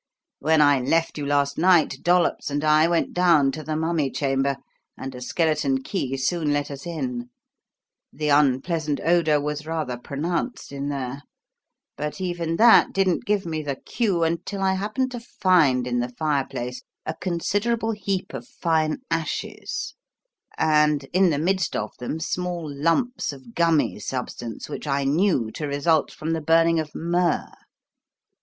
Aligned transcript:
When 0.39 0.63
I 0.63 0.79
left 0.79 1.19
you 1.19 1.27
last 1.27 1.59
night, 1.59 1.97
Dollops 2.01 2.49
and 2.49 2.63
I 2.63 2.87
went 2.87 3.13
down 3.13 3.51
to 3.51 3.61
the 3.61 3.75
mummy 3.75 4.09
chamber, 4.09 4.57
and 4.97 5.13
a 5.13 5.21
skeleton 5.21 5.83
key 5.83 6.17
soon 6.17 6.51
let 6.51 6.71
us 6.71 6.87
in. 6.87 7.29
The 8.11 8.29
unpleasant 8.29 8.99
odour 9.01 9.39
was 9.39 9.67
rather 9.67 9.97
pronounced 9.99 10.71
in 10.71 10.89
there. 10.89 11.21
But 11.97 12.19
even 12.19 12.55
that 12.55 12.93
didn't 12.93 13.25
give 13.25 13.45
me 13.45 13.61
the 13.61 13.75
cue, 13.75 14.23
until 14.23 14.63
I 14.63 14.73
happened 14.73 15.11
to 15.11 15.19
find 15.19 15.85
in 15.85 15.99
the 15.99 16.09
fireplace 16.09 16.81
a 17.05 17.13
considerable 17.13 17.91
heap 17.91 18.33
of 18.33 18.47
fine 18.47 19.01
ashes, 19.11 19.93
and 20.57 21.03
in 21.13 21.29
the 21.29 21.37
midst 21.37 21.75
of 21.75 21.91
them 21.99 22.19
small 22.19 22.67
lumps 22.75 23.31
of 23.31 23.53
gummy 23.53 23.99
substance, 23.99 24.67
which 24.67 24.87
I 24.87 25.03
knew 25.03 25.51
to 25.51 25.67
result 25.67 26.09
from 26.11 26.33
the 26.33 26.41
burning 26.41 26.79
of 26.79 26.89
myrrh. 26.95 27.53